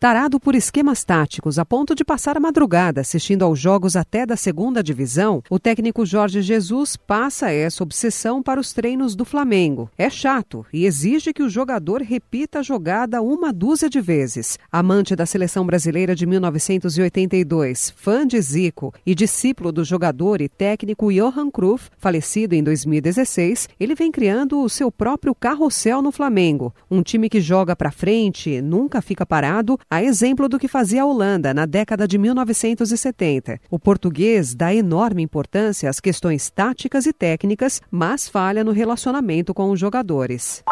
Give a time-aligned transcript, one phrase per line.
[0.00, 4.34] Tarado por esquemas táticos a ponto de passar a madrugada assistindo aos jogos até da
[4.34, 9.90] segunda divisão, o técnico Jorge Jesus passa essa obsessão para os treinos do Flamengo.
[9.98, 14.58] É chato e exige que o jogador repita a jogada uma dúzia de vezes.
[14.72, 21.12] Amante da seleção brasileira de 1982, fã de Zico e discípulo do jogador e técnico
[21.12, 26.74] Johan Cruyff, falecido em 2016, ele vem criando o seu próprio carrossel no Flamengo.
[26.90, 31.04] Um time que joga para frente, nunca fica parado a exemplo do que fazia a
[31.04, 33.60] Holanda na década de 1970.
[33.68, 39.68] O português dá enorme importância às questões táticas e técnicas, mas falha no relacionamento com
[39.70, 40.62] os jogadores.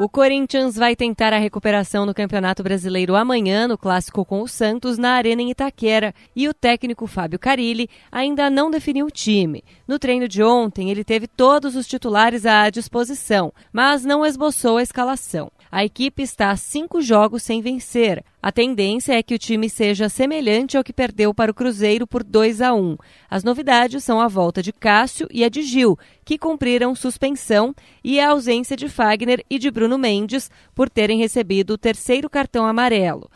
[0.00, 4.96] O Corinthians vai tentar a recuperação no Campeonato Brasileiro amanhã, no clássico com o Santos,
[4.96, 6.14] na Arena em Itaquera.
[6.34, 9.62] E o técnico Fábio Carilli ainda não definiu o time.
[9.86, 14.82] No treino de ontem, ele teve todos os titulares à disposição, mas não esboçou a
[14.82, 15.52] escalação.
[15.72, 18.24] A equipe está a cinco jogos sem vencer.
[18.42, 22.24] A tendência é que o time seja semelhante ao que perdeu para o Cruzeiro por
[22.24, 22.96] 2 a 1.
[23.30, 28.18] As novidades são a volta de Cássio e a de Gil, que cumpriram suspensão, e
[28.18, 33.30] a ausência de Fagner e de Bruno Mendes por terem recebido o terceiro cartão amarelo.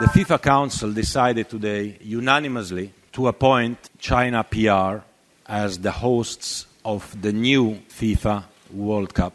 [0.00, 5.04] The FIFA Council decided today unanimously to appoint China PR
[5.46, 9.34] as the hosts of the new FIFA World Cup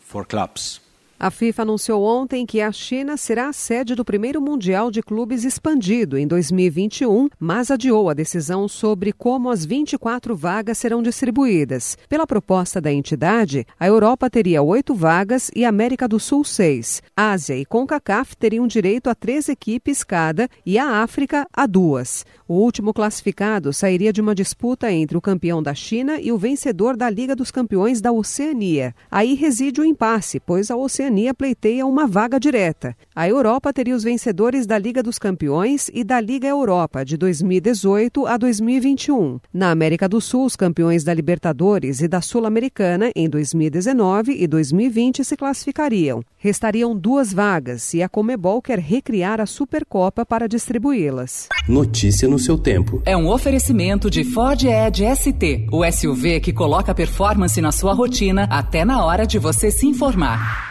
[0.00, 0.89] for clubs.
[1.22, 5.44] A FIFA anunciou ontem que a China será a sede do primeiro Mundial de Clubes
[5.44, 11.98] expandido em 2021, mas adiou a decisão sobre como as 24 vagas serão distribuídas.
[12.08, 17.02] Pela proposta da entidade, a Europa teria oito vagas e a América do Sul seis.
[17.14, 22.24] Ásia e CONCACAF teriam direito a três equipes cada e a África a duas.
[22.48, 26.96] O último classificado sairia de uma disputa entre o campeão da China e o vencedor
[26.96, 28.94] da Liga dos Campeões da Oceania.
[29.10, 32.96] Aí reside o impasse, pois a Oceania Oceania pleiteia uma vaga direta.
[33.16, 38.26] A Europa teria os vencedores da Liga dos Campeões e da Liga Europa de 2018
[38.26, 39.40] a 2021.
[39.52, 45.24] Na América do Sul, os campeões da Libertadores e da Sul-Americana em 2019 e 2020
[45.24, 46.22] se classificariam.
[46.38, 51.48] Restariam duas vagas e a Comebol quer recriar a Supercopa para distribuí-las.
[51.68, 53.02] Notícia no seu tempo.
[53.04, 58.44] É um oferecimento de Ford Edge ST, o SUV que coloca performance na sua rotina
[58.44, 60.69] até na hora de você se informar.